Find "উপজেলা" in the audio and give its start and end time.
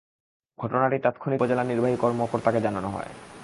1.37-1.63